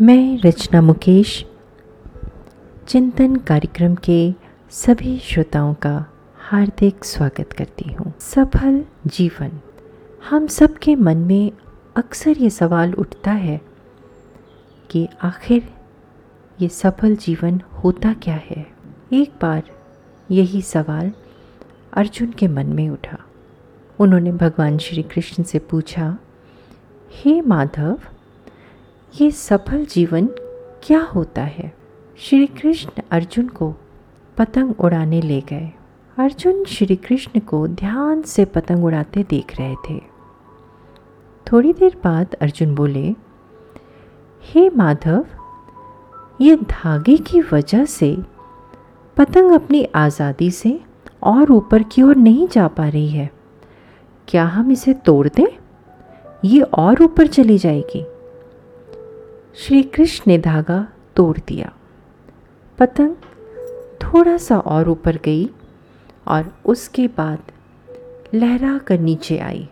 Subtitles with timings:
[0.00, 1.46] मैं रचना मुकेश,
[2.88, 4.34] चिंतन कार्यक्रम के
[4.70, 6.06] सभी श्रोताओं का
[6.38, 9.50] हार्दिक स्वागत करती हूँ। सफल जीवन।
[10.30, 11.52] हम सबके मन में
[11.96, 13.60] अक्सर ये सवाल उठता है
[14.90, 15.68] कि आखिर
[16.62, 18.66] ये सफल जीवन होता क्या है?
[19.12, 19.62] एक बार
[20.30, 21.12] यही सवाल
[21.92, 23.18] अर्जुन के मन में उठा।
[23.98, 26.18] उन्होंने भगवान श्री कृष्ण से पूछा,
[27.12, 27.98] हे माधव
[29.20, 30.26] ये सफल जीवन
[30.82, 31.72] क्या होता है?
[32.18, 33.74] श्री कृष्ण अर्जुन को
[34.36, 35.72] पतंग उड़ाने ले गए।
[36.18, 40.02] अर्जुन श्री कृष्ण को ध्यान से पतंग उड़ाते देख रहे थे।
[41.52, 43.14] थोड़ी देर बाद अर्जुन बोले,
[44.42, 45.26] हे माधव,
[46.40, 48.16] ये धागे की वजह से
[49.16, 50.80] पतंग अपनी आज़ादी से
[51.22, 53.30] और ऊपर की ओर नहीं जा पा रही है।
[54.28, 55.58] क्या हम इसे तोड़ दें?
[56.44, 58.06] ये और ऊपर चली जाएगी।
[59.56, 61.72] श्री कृष्ण ने धागा तोड़ दिया।
[62.78, 63.14] पतंग
[64.02, 65.48] थोड़ा सा और ऊपर गई
[66.26, 67.52] और उसके बाद
[68.34, 69.68] लहरा कर नीचे आई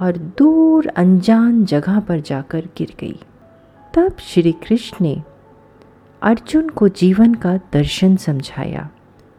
[0.00, 3.18] और दूर अनजान जगह पर जाकर गिर गई।
[3.94, 5.22] तब श्री कृष्ण ने
[6.22, 8.88] अर्जुन को जीवन का दर्शन समझाया।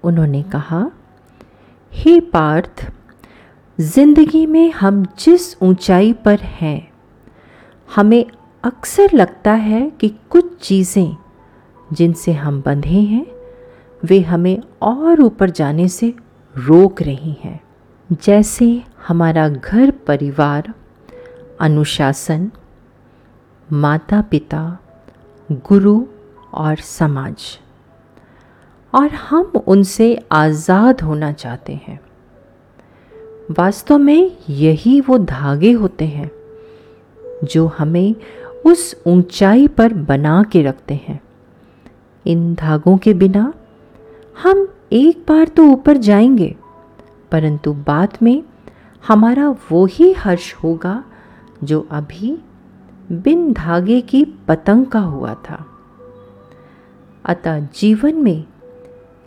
[0.04, 0.86] उन्होंने कहा,
[1.92, 2.86] हे पार्थ,
[3.80, 6.92] ज़िंदगी में हम जिस ऊंचाई पर हैं,
[7.96, 8.26] हमें
[8.64, 11.16] अक्सर लगता है कि कुछ चीज़ें
[11.94, 13.26] जिनसे हम बंधे हैं,
[14.06, 16.14] वे हमें और ऊपर जाने से
[16.58, 17.64] रोक रही हैं।
[18.12, 20.74] जैसे हमारा घर परिवार,
[21.60, 22.52] अनुशासन
[23.74, 24.78] माता पिता
[25.52, 26.06] गुरु
[26.54, 27.60] और समाज।
[28.96, 32.00] और हम उनसे आज़ाद होना चाहते हैं।
[33.52, 36.32] वास्तव में यही वो धागे होते हैं,
[37.44, 38.16] जो हमें
[38.68, 41.20] उस ऊंचाई पर बना के रखते हैं।
[42.26, 43.54] इन धागों के बिना
[44.44, 46.56] हम एक बार तो ऊपर जाएँगे,
[47.32, 48.44] परंतु बाद में
[49.08, 51.04] हमारा वो ही हर्ष होगा
[51.64, 52.38] जो अभी
[53.12, 55.66] बिन धागे की पतंग का हुआ था।
[57.26, 58.44] अतः जीवन में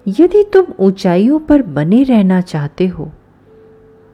[0.06, 3.10] यदि तुम ऊंचाइयों पर बने रहना चाहते हो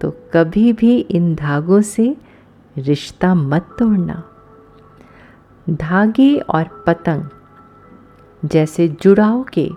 [0.01, 2.17] तो कभी भी इन धागों से
[2.77, 4.23] रिश्ता मत तोड़ना।
[5.71, 7.29] धागे और पतंग,
[8.45, 9.71] जैसे जुड़ाव के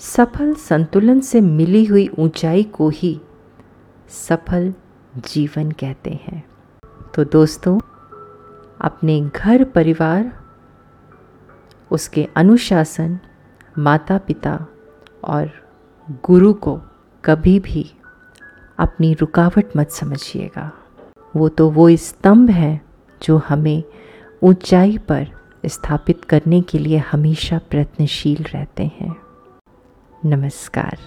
[0.00, 3.20] सफल संतुलन से मिली हुई ऊंचाई को ही
[4.08, 4.72] सफल
[5.16, 6.44] जीवन कहते हैं।
[7.14, 7.78] तो दोस्तों,
[8.80, 10.32] अपने घर परिवार,
[11.90, 13.18] उसके अनुशासन
[13.78, 14.66] माता पिता
[15.24, 15.50] और
[16.24, 16.80] गुरु को
[17.24, 17.90] कभी भी
[18.78, 20.72] अपनी रुकावट मत समझिएगा।
[21.36, 22.80] वो तो वो स्तंभ है
[23.22, 23.82] जो हमें
[24.44, 25.26] ऊंचाई पर
[25.66, 29.16] स्थापित करने के लिए हमेशा प्रयत्नशील रहते हैं।
[30.24, 30.98] नमस्कार।